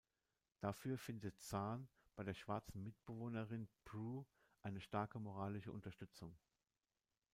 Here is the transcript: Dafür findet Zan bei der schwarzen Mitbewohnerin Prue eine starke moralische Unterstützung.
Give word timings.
Dafür 0.61 0.97
findet 0.97 1.39
Zan 1.43 1.87
bei 2.15 2.23
der 2.23 2.33
schwarzen 2.33 2.81
Mitbewohnerin 2.81 3.69
Prue 3.85 4.25
eine 4.63 4.81
starke 4.81 5.19
moralische 5.19 5.71
Unterstützung. 5.71 6.35